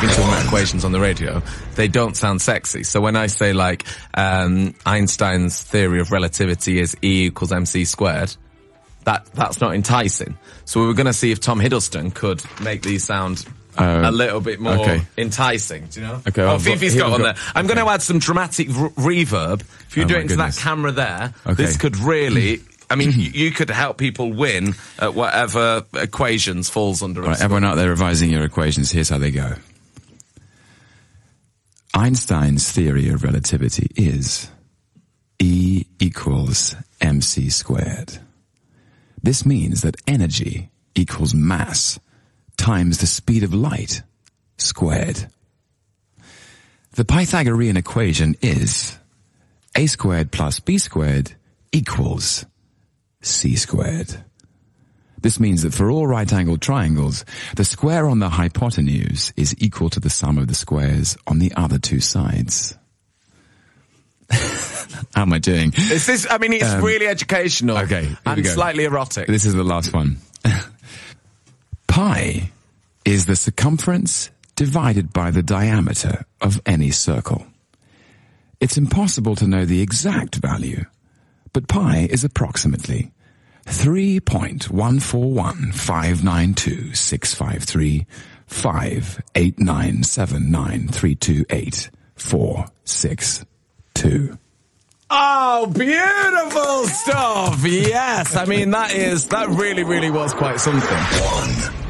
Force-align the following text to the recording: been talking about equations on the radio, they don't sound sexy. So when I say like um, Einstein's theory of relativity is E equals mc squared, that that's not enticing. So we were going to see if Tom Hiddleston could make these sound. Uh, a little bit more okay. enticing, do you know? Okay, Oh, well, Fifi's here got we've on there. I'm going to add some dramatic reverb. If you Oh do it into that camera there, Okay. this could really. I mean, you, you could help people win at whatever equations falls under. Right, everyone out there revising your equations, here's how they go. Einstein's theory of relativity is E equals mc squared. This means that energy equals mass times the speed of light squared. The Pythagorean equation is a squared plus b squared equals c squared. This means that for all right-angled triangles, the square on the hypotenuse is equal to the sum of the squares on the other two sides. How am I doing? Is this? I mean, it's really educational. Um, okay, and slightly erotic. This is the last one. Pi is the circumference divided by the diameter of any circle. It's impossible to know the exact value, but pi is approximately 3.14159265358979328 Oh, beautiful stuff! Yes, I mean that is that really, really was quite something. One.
been 0.00 0.10
talking 0.10 0.24
about 0.28 0.44
equations 0.44 0.84
on 0.84 0.92
the 0.92 1.00
radio, 1.00 1.42
they 1.74 1.88
don't 1.88 2.16
sound 2.16 2.40
sexy. 2.40 2.82
So 2.84 3.00
when 3.00 3.16
I 3.16 3.26
say 3.26 3.52
like 3.52 3.84
um, 4.14 4.74
Einstein's 4.86 5.62
theory 5.62 6.00
of 6.00 6.10
relativity 6.12 6.80
is 6.80 6.96
E 7.02 7.26
equals 7.26 7.52
mc 7.52 7.84
squared, 7.84 8.34
that 9.04 9.26
that's 9.34 9.60
not 9.60 9.74
enticing. 9.74 10.36
So 10.64 10.80
we 10.80 10.86
were 10.86 10.94
going 10.94 11.06
to 11.06 11.12
see 11.12 11.30
if 11.32 11.40
Tom 11.40 11.60
Hiddleston 11.60 12.14
could 12.14 12.42
make 12.60 12.82
these 12.82 13.04
sound. 13.04 13.46
Uh, 13.76 14.02
a 14.06 14.10
little 14.10 14.40
bit 14.40 14.58
more 14.58 14.72
okay. 14.72 15.02
enticing, 15.16 15.86
do 15.86 16.00
you 16.00 16.06
know? 16.08 16.20
Okay, 16.26 16.42
Oh, 16.42 16.46
well, 16.46 16.58
Fifi's 16.58 16.94
here 16.94 17.02
got 17.02 17.12
we've 17.12 17.14
on 17.14 17.22
there. 17.22 17.34
I'm 17.54 17.68
going 17.68 17.78
to 17.78 17.86
add 17.88 18.02
some 18.02 18.18
dramatic 18.18 18.66
reverb. 18.66 19.60
If 19.60 19.96
you 19.96 20.02
Oh 20.02 20.08
do 20.08 20.16
it 20.16 20.22
into 20.22 20.34
that 20.34 20.56
camera 20.56 20.90
there, 20.90 21.32
Okay. 21.46 21.54
this 21.54 21.76
could 21.76 21.96
really. 21.96 22.58
I 22.90 22.96
mean, 22.96 23.12
you, 23.12 23.30
you 23.30 23.50
could 23.52 23.70
help 23.70 23.96
people 23.96 24.32
win 24.32 24.74
at 24.98 25.14
whatever 25.14 25.84
equations 25.94 26.68
falls 26.68 27.04
under. 27.04 27.22
Right, 27.22 27.40
everyone 27.40 27.62
out 27.64 27.76
there 27.76 27.90
revising 27.90 28.30
your 28.30 28.42
equations, 28.42 28.90
here's 28.90 29.10
how 29.10 29.18
they 29.18 29.30
go. 29.30 29.54
Einstein's 31.98 32.70
theory 32.70 33.08
of 33.08 33.24
relativity 33.24 33.90
is 33.96 34.52
E 35.40 35.84
equals 35.98 36.76
mc 37.00 37.50
squared. 37.50 38.20
This 39.20 39.44
means 39.44 39.82
that 39.82 40.00
energy 40.06 40.70
equals 40.94 41.34
mass 41.34 41.98
times 42.56 42.98
the 42.98 43.08
speed 43.08 43.42
of 43.42 43.52
light 43.52 44.02
squared. 44.58 45.26
The 46.92 47.04
Pythagorean 47.04 47.76
equation 47.76 48.36
is 48.42 48.96
a 49.74 49.86
squared 49.86 50.30
plus 50.30 50.60
b 50.60 50.78
squared 50.78 51.32
equals 51.72 52.46
c 53.22 53.56
squared. 53.56 54.22
This 55.20 55.40
means 55.40 55.62
that 55.62 55.74
for 55.74 55.90
all 55.90 56.06
right-angled 56.06 56.62
triangles, 56.62 57.24
the 57.56 57.64
square 57.64 58.08
on 58.08 58.18
the 58.18 58.28
hypotenuse 58.28 59.32
is 59.36 59.54
equal 59.58 59.90
to 59.90 60.00
the 60.00 60.10
sum 60.10 60.38
of 60.38 60.48
the 60.48 60.54
squares 60.54 61.16
on 61.26 61.38
the 61.38 61.52
other 61.56 61.78
two 61.78 62.00
sides. 62.00 62.76
How 64.30 65.22
am 65.22 65.32
I 65.32 65.38
doing? 65.38 65.72
Is 65.76 66.06
this? 66.06 66.26
I 66.30 66.38
mean, 66.38 66.52
it's 66.52 66.74
really 66.74 67.06
educational. 67.06 67.76
Um, 67.76 67.84
okay, 67.84 68.08
and 68.26 68.46
slightly 68.46 68.84
erotic. 68.84 69.26
This 69.26 69.44
is 69.44 69.54
the 69.54 69.64
last 69.64 69.92
one. 69.92 70.18
Pi 71.86 72.50
is 73.04 73.26
the 73.26 73.36
circumference 73.36 74.30
divided 74.54 75.12
by 75.12 75.30
the 75.30 75.42
diameter 75.42 76.24
of 76.40 76.60
any 76.66 76.90
circle. 76.90 77.46
It's 78.60 78.76
impossible 78.76 79.36
to 79.36 79.46
know 79.46 79.64
the 79.64 79.80
exact 79.80 80.34
value, 80.36 80.84
but 81.52 81.68
pi 81.68 82.08
is 82.10 82.24
approximately 82.24 83.12
3.14159265358979328 90.28 91.90
Oh, 95.10 95.66
beautiful 95.66 96.86
stuff! 96.86 97.64
Yes, 97.64 98.36
I 98.36 98.44
mean 98.44 98.70
that 98.72 98.92
is 98.92 99.28
that 99.28 99.48
really, 99.48 99.82
really 99.84 100.10
was 100.10 100.34
quite 100.34 100.60
something. 100.60 100.98
One. 100.98 101.87